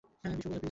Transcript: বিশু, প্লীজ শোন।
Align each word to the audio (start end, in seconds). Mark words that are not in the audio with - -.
বিশু, 0.03 0.19
প্লীজ 0.23 0.39
শোন। 0.43 0.59